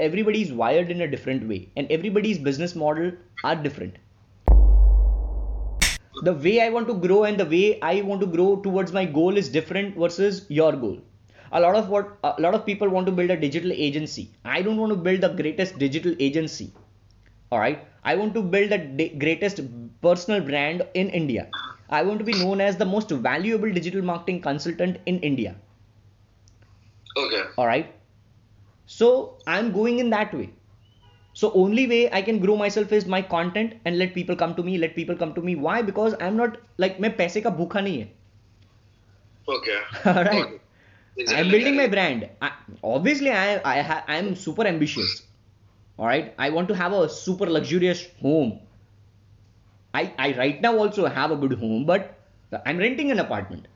everybody 0.00 0.42
is 0.42 0.52
wired 0.52 0.90
in 0.90 1.00
a 1.02 1.08
different 1.08 1.48
way 1.48 1.68
and 1.76 1.90
everybody's 1.90 2.38
business 2.38 2.74
model 2.74 3.12
are 3.44 3.56
different. 3.56 3.96
The 6.22 6.34
way 6.34 6.60
i 6.60 6.68
want 6.68 6.88
to 6.88 6.94
grow 6.94 7.24
and 7.24 7.38
the 7.38 7.46
way 7.46 7.80
i 7.80 8.00
want 8.02 8.20
to 8.20 8.26
grow 8.26 8.48
towards 8.56 8.92
my 8.92 9.04
goal 9.04 9.36
is 9.36 9.48
different 9.48 9.96
versus 9.96 10.44
your 10.48 10.72
goal. 10.72 10.98
A 11.52 11.60
lot 11.60 11.76
of 11.76 11.88
what 11.88 12.16
a 12.22 12.34
lot 12.40 12.54
of 12.54 12.66
people 12.66 12.88
want 12.88 13.06
to 13.06 13.12
build 13.12 13.30
a 13.30 13.36
digital 13.36 13.72
agency. 13.72 14.30
I 14.44 14.62
don't 14.62 14.76
want 14.76 14.92
to 14.92 14.96
build 14.96 15.20
the 15.20 15.30
greatest 15.42 15.78
digital 15.78 16.14
agency. 16.18 16.72
All 17.50 17.58
right? 17.58 17.86
I 18.04 18.16
want 18.16 18.34
to 18.34 18.42
build 18.42 18.70
the 18.70 18.78
di- 18.78 19.14
greatest 19.24 19.60
personal 20.02 20.40
brand 20.40 20.82
in 20.94 21.08
india. 21.10 21.48
I 21.90 22.02
want 22.02 22.18
to 22.18 22.24
be 22.24 22.36
known 22.42 22.60
as 22.60 22.76
the 22.76 22.84
most 22.96 23.10
valuable 23.10 23.72
digital 23.72 24.02
marketing 24.02 24.42
consultant 24.42 25.00
in 25.06 25.20
india. 25.20 25.56
Okay. 27.16 27.42
all 27.56 27.66
right 27.66 27.97
so 28.97 29.09
i'm 29.47 29.71
going 29.77 29.99
in 29.99 30.09
that 30.09 30.33
way 30.33 30.49
so 31.41 31.51
only 31.63 31.85
way 31.87 32.01
i 32.11 32.21
can 32.21 32.39
grow 32.39 32.55
myself 32.61 32.91
is 32.97 33.05
my 33.13 33.21
content 33.21 33.73
and 33.85 33.97
let 33.97 34.13
people 34.13 34.35
come 34.35 34.53
to 34.55 34.63
me 34.63 34.77
let 34.77 34.95
people 34.95 35.15
come 35.23 35.33
to 35.33 35.41
me 35.41 35.55
why 35.55 35.81
because 35.81 36.15
i'm 36.19 36.37
not 36.37 36.57
like 36.85 36.99
मैं 37.05 37.15
पैसे 37.17 37.41
का 37.41 37.49
भूखा 37.61 37.81
नहीं 37.87 37.99
है 37.99 38.11
Okay. 39.47 39.79
all 40.05 40.23
right 40.23 40.43
Got 40.43 40.53
it. 40.53 40.61
Exactly. 41.17 41.39
i'm 41.39 41.51
building 41.53 41.75
my 41.79 41.87
brand 41.93 42.29
I, 42.41 42.51
obviously 42.91 43.31
i 43.31 43.61
i 43.71 43.81
ha- 43.89 44.03
i'm 44.07 44.35
super 44.43 44.65
ambitious 44.69 45.15
all 45.97 46.07
right 46.07 46.33
i 46.45 46.49
want 46.49 46.67
to 46.73 46.75
have 46.83 46.93
a 46.99 47.01
super 47.15 47.49
luxurious 47.57 48.05
home 48.21 48.53
i 49.99 50.03
i 50.25 50.29
right 50.37 50.61
now 50.65 50.71
also 50.83 51.05
have 51.17 51.31
a 51.35 51.37
good 51.43 51.53
home 51.63 51.85
but 51.91 52.09
i'm 52.65 52.77
renting 52.85 53.11
an 53.11 53.19
apartment 53.25 53.67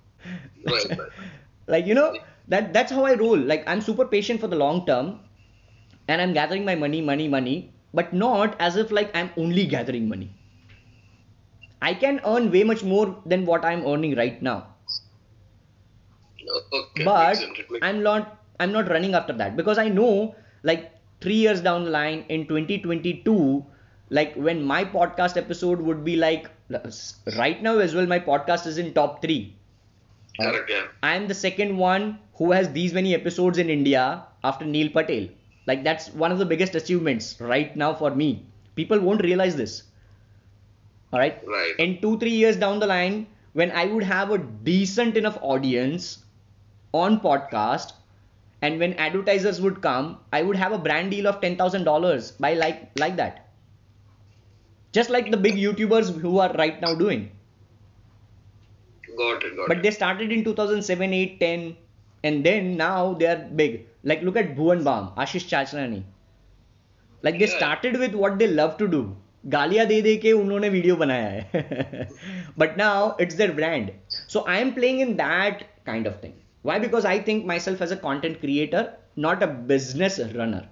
Right. 0.66 0.90
right. 1.00 1.12
like 1.68 1.86
you 1.86 1.94
know 1.96 2.08
that 2.53 2.73
that's 2.77 2.93
how 2.99 3.05
i 3.11 3.15
roll 3.23 3.39
like 3.53 3.67
i'm 3.73 3.81
super 3.89 4.07
patient 4.15 4.41
for 4.41 4.49
the 4.55 4.61
long 4.65 4.85
term 4.87 5.13
and 6.09 6.21
i'm 6.23 6.33
gathering 6.39 6.65
my 6.71 6.75
money 6.85 7.01
money 7.11 7.29
money 7.37 7.57
but 7.95 8.13
not 8.13 8.57
as 8.69 8.77
if 8.77 8.91
like 9.01 9.15
i'm 9.17 9.31
only 9.37 9.67
gathering 9.77 10.09
money 10.09 10.31
i 11.89 11.93
can 12.03 12.21
earn 12.33 12.51
way 12.55 12.63
much 12.71 12.83
more 12.93 13.07
than 13.35 13.45
what 13.53 13.65
i'm 13.73 13.87
earning 13.95 14.17
right 14.23 14.43
now 14.51 14.59
Okay. 16.75 17.05
but 17.05 17.29
makes 17.29 17.41
sense. 17.41 17.59
It 17.59 17.71
makes- 17.71 17.87
i'm 17.89 18.03
not 18.03 18.39
i'm 18.61 18.73
not 18.73 18.89
running 18.95 19.15
after 19.15 19.33
that 19.41 19.57
because 19.57 19.79
i 19.79 19.89
know 19.89 20.35
like 20.71 20.91
3 21.21 21.37
years 21.45 21.61
down 21.61 21.85
the 21.85 21.91
line 21.91 22.25
in 22.29 22.47
2022 22.47 23.65
like 24.11 24.35
when 24.35 24.63
my 24.63 24.85
podcast 24.85 25.37
episode 25.37 25.81
would 25.81 26.05
be 26.05 26.17
like 26.17 26.51
right 27.39 27.63
now 27.63 27.79
as 27.79 27.95
well 27.95 28.07
my 28.07 28.19
podcast 28.19 28.67
is 28.67 28.79
in 28.79 28.93
top 28.93 29.23
3 29.23 29.57
Correct. 30.41 30.69
Yeah. 30.71 30.89
I 31.03 31.15
am 31.17 31.27
the 31.27 31.35
second 31.35 31.77
one 31.77 32.19
who 32.35 32.53
has 32.53 32.71
these 32.73 32.93
many 32.93 33.15
episodes 33.15 33.57
in 33.59 33.71
India 33.71 34.25
after 34.45 34.65
Neil 34.65 34.91
Patel. 34.91 35.29
Like 35.67 35.85
that's 35.85 36.09
one 36.13 36.31
of 36.33 36.39
the 36.39 36.45
biggest 36.47 36.75
achievements 36.75 37.41
right 37.41 37.75
now 37.77 37.95
for 37.95 38.15
me. 38.15 38.45
People 38.75 39.01
won't 39.01 39.23
realize 39.23 39.57
this. 39.57 39.85
All 41.13 41.19
right. 41.19 41.41
Right. 41.47 41.75
In 41.79 42.01
two 42.01 42.19
three 42.19 42.33
years 42.33 42.57
down 42.57 42.79
the 42.81 42.87
line, 42.87 43.27
when 43.53 43.71
I 43.71 43.87
would 43.87 44.03
have 44.03 44.31
a 44.31 44.39
decent 44.39 45.17
enough 45.17 45.39
audience 45.41 46.25
on 46.93 47.21
podcast, 47.21 47.93
and 48.63 48.79
when 48.81 48.95
advertisers 48.95 49.61
would 49.61 49.81
come, 49.83 50.19
I 50.33 50.43
would 50.43 50.57
have 50.57 50.73
a 50.73 50.79
brand 50.79 51.11
deal 51.11 51.27
of 51.27 51.41
ten 51.41 51.57
thousand 51.57 51.85
dollars 51.85 52.33
by 52.33 52.55
like 52.55 52.91
like 52.99 53.17
that. 53.17 53.49
Just 54.93 55.11
like 55.11 55.31
the 55.31 55.37
big 55.37 55.55
YouTubers 55.57 56.21
who 56.21 56.39
are 56.39 56.53
right 56.55 56.81
now 56.81 56.95
doing 56.95 57.31
Got 59.17 59.45
it. 59.45 59.53
But 59.69 59.83
they 59.83 59.91
started 59.91 60.33
in 60.33 60.45
2007, 60.45 61.13
8, 61.13 61.41
10, 61.41 61.77
and 62.25 62.45
then 62.45 62.77
now 62.77 63.15
they 63.15 63.27
are 63.27 63.37
big. 63.37 63.87
Like 64.03 64.23
look 64.23 64.37
at 64.37 64.57
Bhuvan 64.57 64.85
Bam, 64.85 65.11
Ashish 65.17 65.49
Chanchlani. 65.49 66.03
Like 67.23 67.39
they 67.39 67.47
yeah. 67.47 67.57
started 67.57 67.99
with 67.99 68.15
what 68.15 68.39
they 68.39 68.49
love 68.49 68.79
to 68.79 68.89
do. 68.89 69.03
गालियां 69.53 69.87
दे 69.87 70.01
दे 70.03 70.17
के 70.23 70.33
उन्होंने 70.33 70.69
video 70.71 70.97
बनाया 70.97 71.29
है 71.29 72.09
but 72.59 72.77
now 72.79 73.11
it's 73.21 73.35
their 73.35 73.53
brand 73.53 73.91
so 74.33 74.45
I 74.49 74.61
am 74.61 74.71
playing 74.73 75.01
in 75.01 75.15
that 75.21 75.63
kind 75.87 76.07
of 76.09 76.21
thing 76.25 76.33
why 76.69 76.79
because 76.83 77.07
i 77.13 77.19
think 77.29 77.45
myself 77.45 77.81
as 77.87 77.93
a 77.95 77.97
content 78.03 78.41
creator 78.41 78.83
not 79.25 79.43
a 79.43 79.49
business 79.71 80.19
runner 80.35 80.63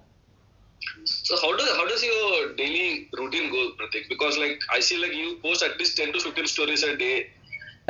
so 1.03 1.39
how 1.41 1.49
does 1.57 1.71
how 1.79 1.87
does 1.87 2.03
your 2.03 2.53
daily 2.59 3.09
routine 3.21 3.49
go 3.55 3.63
Pratik? 3.79 4.07
because 4.09 4.37
like 4.37 4.61
i 4.77 4.79
see 4.79 4.97
like 5.01 5.13
you 5.13 5.37
post 5.43 5.63
at 5.63 5.77
least 5.79 5.97
10 5.97 6.13
to 6.13 6.19
15 6.19 6.47
stories 6.53 6.83
a 6.83 6.95
day 6.95 7.29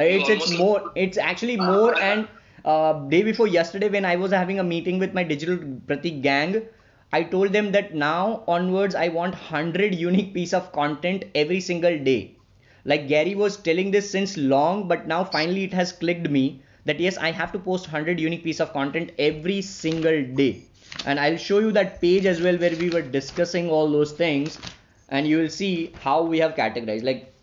uh, 0.01 0.06
You 0.06 0.19
it's 0.19 0.29
it's 0.29 0.51
more 0.59 0.91
it's 0.95 1.17
actually 1.29 1.56
more 1.57 1.94
and 2.09 2.28
uh, 2.66 2.94
day 3.09 3.22
before 3.28 3.47
yesterday 3.56 3.89
when 3.95 4.06
i 4.12 4.16
was 4.22 4.31
having 4.38 4.59
a 4.62 4.63
meeting 4.69 4.97
with 5.03 5.13
my 5.17 5.23
digital 5.31 5.57
pratik 5.89 6.17
gang 6.23 6.56
i 7.19 7.22
told 7.34 7.53
them 7.57 7.67
that 7.75 7.94
now 8.03 8.44
onwards 8.56 8.97
i 9.03 9.07
want 9.17 9.35
100 9.35 9.94
unique 10.03 10.34
piece 10.38 10.53
of 10.59 10.72
content 10.78 11.25
every 11.44 11.59
single 11.67 12.00
day. 12.09 12.38
Like 12.91 13.07
gary 13.13 13.35
was 13.44 13.57
telling 13.67 13.91
this 13.97 14.09
since 14.16 14.35
long 14.56 14.88
but 14.88 15.06
now 15.13 15.23
finally 15.38 15.66
it 15.69 15.78
has 15.81 15.94
clicked 16.03 16.29
me 16.39 16.44
that 16.85 17.06
yes 17.07 17.22
i 17.29 17.31
have 17.44 17.53
to 17.57 17.63
post 17.69 17.91
100 17.91 18.25
unique 18.28 18.44
piece 18.50 18.59
of 18.68 18.73
content 18.73 19.12
every 19.29 19.62
single 19.62 20.19
day. 20.41 20.51
And 21.06 21.19
i'll 21.19 21.41
show 21.47 21.59
you 21.68 21.72
that 21.79 22.01
page 22.01 22.25
as 22.35 22.41
well 22.41 22.57
where 22.66 22.75
we 22.83 22.89
were 22.97 23.06
discussing 23.19 23.69
all 23.69 23.91
those 24.00 24.18
things 24.25 24.59
and 25.09 25.28
you 25.28 25.38
will 25.44 25.56
see 25.62 25.73
how 26.09 26.22
we 26.23 26.39
have 26.39 26.56
categorized. 26.56 27.03
Like 27.03 27.33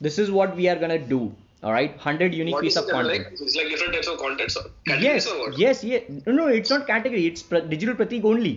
this 0.00 0.18
is 0.18 0.30
what 0.30 0.56
we 0.56 0.68
are 0.68 0.76
gonna 0.86 1.04
do 1.14 1.34
all 1.62 1.72
right 1.72 1.90
100 1.96 2.34
unique 2.34 2.54
What 2.54 2.62
piece 2.62 2.76
of 2.76 2.86
content 2.88 3.24
like? 3.24 3.40
It's 3.40 3.56
like 3.56 3.68
different 3.68 3.92
types 3.94 4.08
of 4.08 4.18
content. 4.18 4.50
So 4.50 4.60
categories 4.86 5.04
yes 5.04 5.26
or 5.26 5.38
what? 5.40 5.58
yes 5.58 5.84
yes 5.84 6.02
no 6.26 6.32
no 6.32 6.46
it's 6.48 6.70
not 6.70 6.86
category 6.86 7.26
it's 7.26 7.42
pr- 7.42 7.66
digital 7.74 7.94
pratik 7.94 8.24
only 8.32 8.52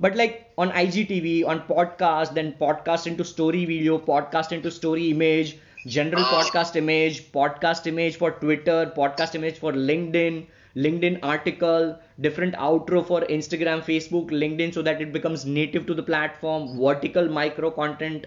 but 0.00 0.16
like 0.16 0.34
on 0.58 0.70
igtv 0.82 1.46
on 1.54 1.60
podcast 1.68 2.34
then 2.38 2.52
podcast 2.64 3.06
into 3.12 3.24
story 3.24 3.64
video 3.72 3.98
podcast 3.98 4.52
into 4.58 4.70
story 4.70 5.10
image 5.10 5.56
general 5.96 6.24
Ah. 6.24 6.32
podcast 6.34 6.76
image 6.82 7.20
podcast 7.38 7.86
image 7.92 8.16
for 8.22 8.30
twitter 8.44 8.78
podcast 8.96 9.34
image 9.40 9.58
for 9.64 9.72
linkedin 9.90 10.46
linkedin 10.86 11.18
article 11.34 11.86
different 12.28 12.54
outro 12.70 13.04
for 13.10 13.20
instagram 13.36 13.84
facebook 13.90 14.30
linkedin 14.44 14.72
so 14.78 14.82
that 14.88 15.00
it 15.06 15.12
becomes 15.12 15.44
native 15.58 15.86
to 15.86 15.94
the 16.00 16.02
platform 16.10 16.66
vertical 16.80 17.28
micro 17.40 17.70
content 17.70 18.26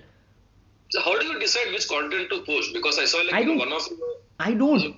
So 0.90 1.02
how 1.02 1.18
do 1.20 1.26
you 1.26 1.40
decide 1.40 1.72
which 1.72 1.88
content 1.88 2.30
to 2.32 2.42
post? 2.42 2.74
Because 2.74 2.98
I 3.00 3.06
saw 3.06 3.20
like 3.20 3.34
I 3.34 3.42
in 3.42 3.58
one 3.58 3.72
of 3.80 3.88
your- 3.90 4.16
i 4.42 4.54
don't 4.54 4.96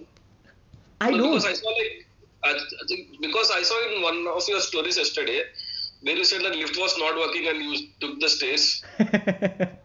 i 1.02 1.10
don't 1.12 1.22
Because 1.22 1.46
I 1.46 1.54
saw 1.54 1.70
like 1.70 2.08
I, 2.44 2.52
because 3.22 3.52
I 3.52 3.62
saw 3.70 3.78
in 3.88 4.02
one 4.04 4.20
of 4.36 4.48
your 4.48 4.60
stories 4.68 4.98
yesterday 4.98 5.42
where 6.02 6.16
you 6.16 6.24
said 6.32 6.42
that 6.46 6.56
lift 6.56 6.78
was 6.84 6.98
not 6.98 7.16
working 7.24 7.48
and 7.48 7.64
you 7.64 7.88
took 8.00 8.20
the 8.20 8.30
stairs. 8.30 8.84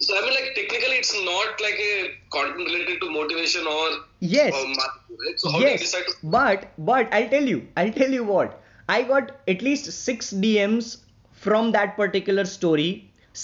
So 0.00 0.16
I 0.18 0.20
mean 0.22 0.34
like 0.34 0.54
technically 0.56 0.96
it's 1.00 1.14
not 1.24 1.60
like 1.60 1.78
a 1.88 2.10
content 2.32 2.68
related 2.70 3.00
to 3.02 3.10
motivation 3.10 3.66
or 3.66 3.90
yes 4.20 4.52
or 4.54 4.66
marketing, 4.66 5.18
right? 5.26 5.38
So 5.40 5.50
how 5.52 5.58
do 5.58 5.64
you 5.64 5.70
yes 5.70 5.80
decide 5.80 6.06
to 6.08 6.14
but 6.36 6.64
but 6.90 7.12
i'll 7.18 7.28
tell 7.34 7.44
you 7.52 7.60
i'll 7.82 7.92
tell 7.98 8.10
you 8.18 8.24
what 8.24 8.56
i 8.88 9.02
got 9.12 9.30
at 9.54 9.62
least 9.68 9.92
six 9.98 10.32
dms 10.46 10.88
from 11.46 11.70
that 11.76 11.94
particular 12.00 12.44
story 12.54 12.88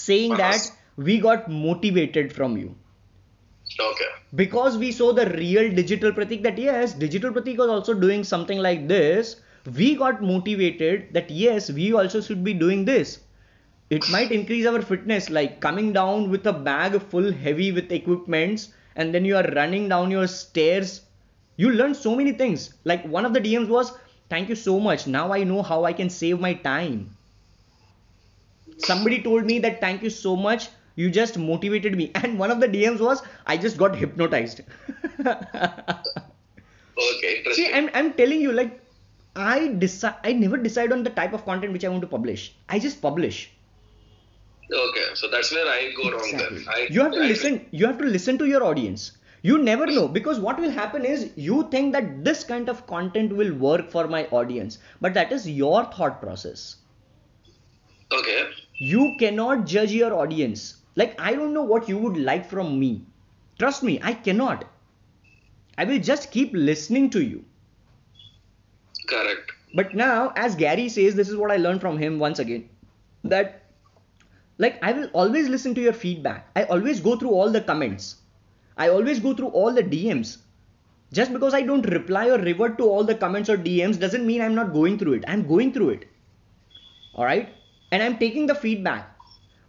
saying 0.01 0.33
Uh-huh. 0.33 0.51
that 0.51 0.71
we 1.07 1.19
got 1.19 1.49
motivated 1.49 2.33
from 2.33 2.57
you. 2.57 2.75
Okay. 3.79 4.09
because 4.35 4.77
we 4.77 4.91
saw 4.91 5.13
the 5.13 5.25
real 5.31 5.71
digital 5.73 6.11
pratik 6.11 6.41
that 6.45 6.57
yes 6.57 6.93
digital 7.03 7.31
pratik 7.31 7.57
was 7.57 7.69
also 7.73 7.93
doing 7.93 8.23
something 8.23 8.59
like 8.65 8.87
this 8.87 9.35
we 9.77 9.95
got 9.95 10.23
motivated 10.23 11.13
that 11.13 11.29
yes 11.29 11.69
we 11.71 11.93
also 11.93 12.21
should 12.21 12.43
be 12.43 12.53
doing 12.53 12.85
this. 12.85 13.19
It 13.89 14.09
might 14.09 14.31
increase 14.31 14.65
our 14.65 14.81
fitness 14.81 15.29
like 15.29 15.59
coming 15.59 15.93
down 15.93 16.29
with 16.29 16.47
a 16.47 16.53
bag 16.53 16.99
full 17.01 17.31
heavy 17.31 17.71
with 17.71 17.91
equipments 17.91 18.69
and 18.95 19.13
then 19.13 19.25
you 19.25 19.35
are 19.37 19.49
running 19.55 19.87
down 19.89 20.11
your 20.11 20.27
stairs. 20.27 21.01
You 21.57 21.71
learn 21.71 21.93
so 21.93 22.15
many 22.15 22.31
things. 22.33 22.73
Like 22.85 23.05
one 23.05 23.25
of 23.25 23.33
the 23.33 23.41
dms 23.41 23.67
was 23.67 23.93
thank 24.29 24.49
you 24.49 24.55
so 24.55 24.79
much. 24.79 25.07
Now 25.07 25.31
i 25.33 25.43
know 25.43 25.61
how 25.61 25.83
i 25.85 25.93
can 25.93 26.09
save 26.09 26.39
my 26.39 26.53
time. 26.53 27.15
Somebody 28.77 29.21
told 29.21 29.45
me 29.45 29.59
that 29.59 29.81
thank 29.81 30.01
you 30.03 30.09
so 30.09 30.35
much 30.35 30.69
you 31.01 31.09
just 31.17 31.37
motivated 31.37 31.95
me 32.01 32.11
and 32.21 32.37
one 32.43 32.51
of 32.55 32.59
the 32.59 32.67
dms 32.75 32.99
was 33.07 33.23
i 33.45 33.57
just 33.65 33.77
got 33.83 33.95
hypnotized 34.03 34.61
Okay, 36.97 37.37
interesting. 37.37 37.65
see 37.65 37.73
I'm, 37.73 37.89
I'm 37.93 38.13
telling 38.13 38.41
you 38.41 38.51
like 38.51 38.83
i 39.35 39.67
decide 39.83 40.15
i 40.23 40.33
never 40.33 40.57
decide 40.57 40.91
on 40.91 41.03
the 41.03 41.09
type 41.09 41.33
of 41.33 41.45
content 41.45 41.71
which 41.73 41.85
i 41.85 41.89
want 41.89 42.01
to 42.01 42.07
publish 42.17 42.57
i 42.69 42.79
just 42.79 43.01
publish 43.01 43.39
Okay, 44.71 45.05
so 45.15 45.27
that's 45.29 45.51
where 45.51 45.67
I 45.67 45.91
go 45.97 46.11
wrong 46.11 46.29
Exactly. 46.29 46.57
then. 46.59 46.67
I, 46.69 46.87
you 46.91 47.01
have 47.01 47.15
to 47.15 47.21
I- 47.21 47.27
listen 47.27 47.65
you 47.71 47.85
have 47.87 47.97
to 47.99 48.05
listen 48.05 48.37
to 48.37 48.45
your 48.45 48.63
audience 48.63 49.17
you 49.41 49.57
never 49.57 49.87
know 49.87 50.07
because 50.07 50.39
what 50.39 50.59
will 50.59 50.69
happen 50.71 51.05
is 51.05 51.31
you 51.35 51.67
think 51.71 51.93
that 51.93 52.23
this 52.23 52.43
kind 52.43 52.69
of 52.69 52.85
content 52.87 53.35
will 53.35 53.53
work 53.55 53.89
for 53.91 54.07
my 54.07 54.25
audience 54.27 54.77
but 55.01 55.13
that 55.15 55.31
is 55.31 55.49
your 55.49 55.85
thought 55.85 56.21
process 56.21 56.77
Okay. 58.11 58.49
you 58.77 59.15
cannot 59.19 59.65
judge 59.65 59.91
your 59.91 60.13
audience 60.13 60.78
like 61.01 61.19
i 61.29 61.33
don't 61.39 61.53
know 61.59 61.67
what 61.73 61.89
you 61.91 61.97
would 61.97 62.17
like 62.31 62.49
from 62.55 62.73
me 62.79 62.91
trust 63.63 63.83
me 63.89 63.99
i 64.11 64.13
cannot 64.27 64.65
i 65.77 65.85
will 65.91 66.03
just 66.09 66.31
keep 66.31 66.59
listening 66.71 67.09
to 67.09 67.23
you 67.23 67.43
Correct. 69.13 69.51
but 69.75 69.95
now 69.95 70.33
as 70.35 70.55
gary 70.65 70.89
says 70.97 71.15
this 71.15 71.29
is 71.29 71.41
what 71.43 71.51
i 71.57 71.57
learned 71.67 71.81
from 71.87 71.97
him 71.97 72.19
once 72.19 72.39
again 72.39 72.69
that 73.23 73.59
like 74.59 74.77
I 74.83 74.91
will 74.91 75.09
always 75.13 75.47
listen 75.47 75.73
to 75.75 75.81
your 75.81 75.93
feedback. 75.93 76.49
I 76.55 76.63
always 76.63 76.99
go 76.99 77.15
through 77.15 77.31
all 77.31 77.49
the 77.49 77.61
comments. 77.61 78.17
I 78.77 78.89
always 78.89 79.19
go 79.19 79.33
through 79.33 79.47
all 79.47 79.73
the 79.73 79.83
DMs. 79.83 80.37
Just 81.11 81.33
because 81.33 81.53
I 81.53 81.61
don't 81.61 81.89
reply 81.89 82.27
or 82.29 82.37
revert 82.37 82.77
to 82.77 82.83
all 82.83 83.03
the 83.03 83.15
comments 83.15 83.49
or 83.49 83.57
DMs 83.57 83.99
doesn't 83.99 84.25
mean 84.25 84.41
I'm 84.41 84.53
not 84.53 84.73
going 84.73 84.99
through 84.99 85.13
it. 85.13 85.23
I'm 85.27 85.47
going 85.47 85.71
through 85.73 85.89
it. 85.91 86.07
All 87.15 87.25
right? 87.25 87.49
And 87.91 88.03
I'm 88.03 88.17
taking 88.17 88.45
the 88.47 88.53
feedback. 88.53 89.15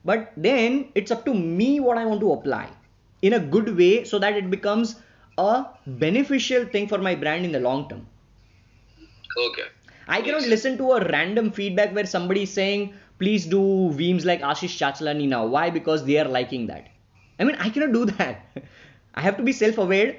But 0.05 0.33
then 0.37 0.89
it's 0.95 1.11
up 1.11 1.25
to 1.27 1.35
me 1.35 1.81
what 1.81 1.99
I 1.99 2.07
want 2.07 2.21
to 2.21 2.33
apply 2.33 2.69
in 3.23 3.35
a 3.35 3.41
good 3.41 3.77
way 3.77 4.05
so 4.05 4.19
that 4.19 4.35
it 4.35 4.51
becomes 4.51 4.97
a 5.37 5.67
beneficial 5.87 6.65
thing 6.67 6.89
for 6.89 6.99
my 6.99 7.15
brand 7.15 7.45
in 7.45 7.53
the 7.53 7.61
long 7.61 7.89
term. 7.89 8.07
Okay. 9.37 9.69
I 10.09 10.23
cannot 10.23 10.47
listen 10.47 10.77
to 10.79 10.93
a 10.93 11.09
random 11.09 11.53
feedback 11.53 11.95
where 11.95 12.07
somebody 12.07 12.43
is 12.43 12.53
saying, 12.53 12.95
please 13.19 13.47
do 13.47 13.91
memes 13.93 14.25
like 14.25 14.41
Ashish 14.41 14.77
Chanchlani 14.81 15.29
now. 15.29 15.47
Why? 15.47 15.71
Because 15.71 16.05
they 16.05 16.19
are 16.19 16.29
liking 16.29 16.67
that. 16.67 16.89
I 17.39 17.45
mean, 17.45 17.57
I 17.57 17.69
cannot 17.71 17.93
do 17.93 18.07
that. 18.07 18.47
I 19.15 19.21
have 19.21 19.37
to 19.37 19.43
be 19.43 19.53
self 19.53 19.79
aware. 19.79 20.17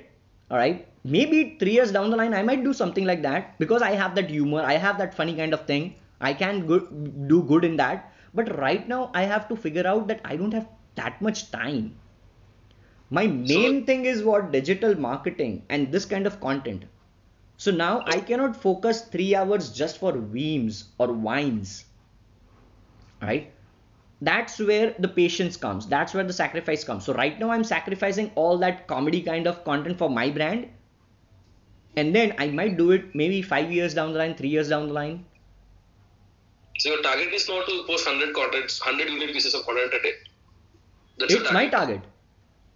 All 0.50 0.58
right. 0.58 0.88
Maybe 1.04 1.58
three 1.60 1.74
years 1.74 1.92
down 1.92 2.10
the 2.12 2.18
line, 2.18 2.34
I 2.34 2.44
might 2.44 2.64
do 2.64 2.74
something 2.74 3.06
like 3.06 3.22
that 3.24 3.58
because 3.58 3.82
I 3.82 3.92
have 3.92 4.16
that 4.16 4.30
humor. 4.30 4.62
I 4.62 4.74
have 4.74 4.98
that 5.00 5.14
funny 5.16 5.36
kind 5.36 5.54
of 5.54 5.66
thing. 5.66 5.96
I 6.20 6.34
can 6.34 6.68
good, 6.68 7.28
do 7.28 7.42
good 7.44 7.66
in 7.66 7.78
that. 7.78 8.11
But 8.34 8.58
right 8.58 8.88
now, 8.88 9.12
I 9.14 9.24
have 9.24 9.48
to 9.50 9.56
figure 9.56 9.86
out 9.86 10.08
that 10.08 10.22
I 10.24 10.36
don't 10.38 10.54
have 10.54 10.68
that 10.96 11.22
much 11.22 11.52
time. 11.52 11.96
My 13.10 13.28
main 13.28 13.82
So- 13.82 13.86
thing 13.86 14.06
is 14.06 14.24
what 14.24 14.52
digital 14.52 14.96
marketing 14.96 15.64
and 15.70 15.92
this 15.92 16.06
kind 16.06 16.26
of 16.26 16.40
content. 16.40 16.86
So 17.58 17.72
now 17.72 18.04
I 18.08 18.20
cannot 18.20 18.56
focus 18.56 19.02
three 19.02 19.36
hours 19.36 19.72
just 19.72 20.00
for 20.00 20.14
weems 20.14 20.86
or 20.98 21.14
vines. 21.14 21.86
Right? 23.22 23.52
That's 24.22 24.60
where 24.60 24.96
the 24.98 25.08
patience 25.08 25.58
comes. 25.58 25.88
That's 25.88 26.14
where 26.14 26.24
the 26.24 26.34
sacrifice 26.34 26.84
comes. 26.84 27.06
So 27.06 27.14
right 27.14 27.38
now 27.40 27.52
I'm 27.52 27.64
sacrificing 27.64 28.32
all 28.36 28.58
that 28.60 28.88
comedy 28.88 29.22
kind 29.22 29.46
of 29.46 29.64
content 29.64 29.98
for 29.98 30.10
my 30.10 30.30
brand. 30.30 30.70
And 31.98 32.16
then 32.16 32.36
I 32.40 32.48
might 32.48 32.78
do 32.78 32.92
it 32.92 33.14
maybe 33.14 33.42
five 33.42 33.72
years 33.72 33.94
down 33.94 34.14
the 34.14 34.20
line, 34.20 34.36
three 34.36 34.50
years 34.50 34.70
down 34.70 34.88
the 34.88 34.94
line. 34.94 35.26
So 36.82 36.90
your 36.90 37.02
target 37.04 37.34
is 37.40 37.48
not 37.48 37.68
to 37.68 37.84
post 37.88 38.08
100 38.08 38.34
contents, 38.36 38.80
100 38.86 39.10
unit 39.14 39.34
pieces 39.34 39.54
of 39.54 39.66
content 39.66 39.94
a 39.94 40.02
day. 40.04 40.14
That's 41.20 41.34
It's 41.34 41.52
my 41.52 41.68
target. 41.68 42.02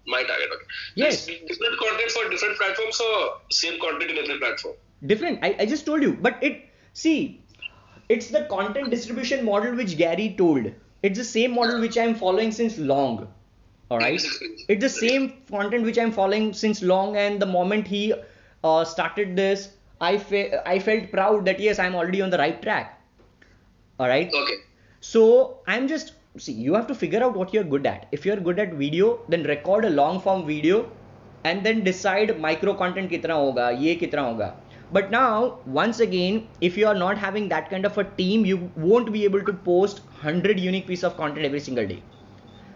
My 0.07 0.23
target. 0.23 0.49
Okay. 0.55 0.65
Yes. 0.95 1.27
It's 1.27 1.45
different 1.51 1.79
content 1.83 2.11
for 2.17 2.29
different 2.29 2.57
platforms 2.57 3.01
or 3.01 3.13
same 3.49 3.79
content 3.79 4.11
in 4.11 4.17
every 4.25 4.37
platform? 4.39 4.75
different 5.07 5.39
I, 5.43 5.55
I 5.59 5.65
just 5.65 5.85
told 5.85 6.01
you 6.01 6.13
but 6.13 6.41
it 6.41 6.69
see 6.93 7.43
it's 8.09 8.29
the 8.29 8.43
content 8.49 8.89
distribution 8.89 9.43
model 9.45 9.75
which 9.75 9.97
gary 9.97 10.35
told 10.37 10.71
it's 11.03 11.17
the 11.17 11.23
same 11.23 11.53
model 11.53 11.79
which 11.79 11.97
i'm 11.97 12.15
following 12.15 12.51
since 12.51 12.77
long 12.77 13.27
all 13.91 13.99
right 13.99 14.21
it's 14.69 14.81
the 14.81 14.89
same 14.89 15.33
content 15.49 15.83
which 15.83 15.97
i'm 15.97 16.11
following 16.11 16.53
since 16.53 16.81
long 16.81 17.17
and 17.17 17.41
the 17.41 17.45
moment 17.45 17.87
he 17.87 18.13
uh, 18.63 18.83
started 18.83 19.35
this 19.35 19.69
i 20.01 20.17
fe- 20.17 20.53
i 20.65 20.79
felt 20.79 21.11
proud 21.11 21.45
that 21.45 21.59
yes 21.59 21.79
i'm 21.79 21.95
already 21.95 22.21
on 22.21 22.29
the 22.29 22.37
right 22.37 22.61
track 22.61 23.01
all 23.99 24.07
right 24.07 24.31
Okay. 24.41 24.57
so 24.99 25.21
I'm 25.67 25.87
just 25.87 26.13
see 26.37 26.53
you 26.53 26.73
have 26.73 26.87
to 26.87 26.95
figure 26.95 27.23
out 27.23 27.35
what 27.35 27.53
you're 27.53 27.63
good 27.63 27.85
at. 27.87 28.07
If 28.11 28.25
you're 28.25 28.37
good 28.37 28.59
at 28.59 28.73
video, 28.73 29.19
then 29.29 29.43
record 29.43 29.85
a 29.85 29.89
long 29.89 30.19
form 30.19 30.45
video 30.45 30.91
and 31.45 31.65
then 31.65 31.83
decide 31.83 32.39
micro 32.39 32.73
content 32.73 33.09
kitna 33.11 33.35
hoga, 33.41 33.79
ye 33.79 33.97
kitna 33.99 34.23
hoga. 34.29 34.55
But 34.91 35.11
now 35.11 35.59
once 35.65 35.99
again, 35.99 36.47
if 36.61 36.77
you 36.77 36.87
are 36.87 36.95
not 36.95 37.17
having 37.17 37.47
that 37.49 37.69
kind 37.69 37.85
of 37.85 37.97
a 37.97 38.03
team, 38.03 38.45
you 38.45 38.71
won't 38.75 39.11
be 39.13 39.23
able 39.23 39.43
to 39.43 39.53
post 39.53 40.01
100 40.05 40.59
unique 40.59 40.87
piece 40.87 41.03
of 41.03 41.15
content 41.17 41.45
every 41.45 41.59
single 41.61 41.87
day. 41.87 42.03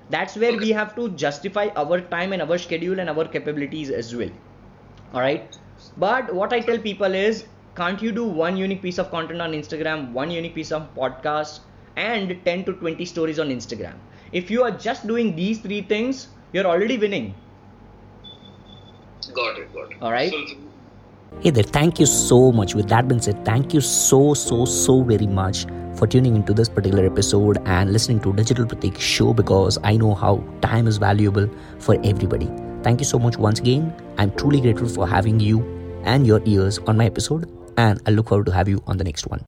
That's 0.10 0.36
where 0.36 0.58
we 0.58 0.70
have 0.72 0.96
to 0.96 1.10
justify 1.12 1.70
our 1.76 2.02
time 2.02 2.34
and 2.34 2.42
our 2.42 2.58
schedule 2.58 3.00
and 3.00 3.10
our 3.10 3.26
capabilities 3.28 3.90
as 3.92 4.16
well. 4.16 4.32
All 5.14 5.22
right. 5.22 5.56
But 5.98 6.34
what 6.34 6.54
I 6.54 6.62
tell 6.62 6.80
people 6.80 7.14
is, 7.14 7.48
can't 7.76 8.02
you 8.02 8.12
do 8.12 8.26
one 8.26 8.58
unique 8.58 8.82
piece 8.82 8.98
of 8.98 9.12
content 9.12 9.42
on 9.42 9.52
Instagram, 9.52 10.12
one 10.12 10.32
unique 10.32 10.56
piece 10.56 10.72
of 10.72 10.94
podcast, 10.96 11.60
and 11.96 12.38
10 12.46 12.66
to 12.66 12.74
20 12.74 13.06
stories 13.06 13.40
on 13.40 13.50
Instagram? 13.50 13.94
If 14.32 14.52
you 14.52 14.64
are 14.64 14.72
just 14.72 15.08
doing 15.08 15.36
these 15.36 15.60
three 15.60 15.82
things, 15.82 16.28
you're 16.54 16.66
already 16.66 16.98
winning. 16.98 17.34
Got 19.34 19.60
it. 19.60 19.74
Got 19.74 19.92
it. 19.92 19.98
All 20.02 20.12
right. 20.12 20.32
So, 20.32 20.56
Hey 21.42 21.52
there, 21.52 21.64
thank 21.64 22.00
you 22.00 22.06
so 22.06 22.52
much. 22.52 22.76
With 22.76 22.90
that 22.90 23.08
being 23.08 23.22
said, 23.22 23.46
thank 23.46 23.74
you 23.74 23.80
so, 23.80 24.34
so, 24.34 24.66
so 24.66 25.04
very 25.04 25.28
much 25.28 25.66
for 25.96 26.08
tuning 26.08 26.36
into 26.36 26.54
this 26.54 26.68
particular 26.68 27.06
episode 27.06 27.60
and 27.66 27.94
listening 27.94 28.20
to 28.22 28.34
Digital 28.34 28.66
Pratik 28.66 29.00
show 29.00 29.34
because 29.34 29.78
I 29.84 29.96
know 29.96 30.16
how 30.16 30.44
time 30.62 30.88
is 30.88 30.98
valuable 30.98 31.50
for 31.78 31.96
everybody. 32.04 32.50
Thank 32.84 33.00
you 33.00 33.06
so 33.06 33.20
much 33.20 33.38
once 33.38 33.60
again. 33.60 33.94
I'm 34.18 34.32
truly 34.36 34.60
grateful 34.60 34.90
for 34.90 35.08
having 35.08 35.40
you 35.40 35.62
and 36.04 36.28
your 36.28 36.42
ears 36.46 36.80
on 36.80 36.98
my 36.98 37.06
episode, 37.06 37.50
and 37.80 38.02
I 38.06 38.12
look 38.12 38.30
forward 38.30 38.48
to 38.48 38.54
have 38.60 38.68
you 38.68 38.84
on 38.88 38.98
the 38.98 39.04
next 39.04 39.28
one. 39.28 39.46